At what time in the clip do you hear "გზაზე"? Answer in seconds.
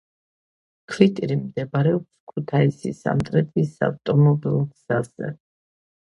4.71-5.31